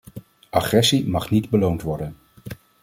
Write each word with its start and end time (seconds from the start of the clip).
Agressie 0.51 1.07
mag 1.07 1.29
niet 1.29 1.49
beloond 1.49 1.81
worden. 1.81 2.15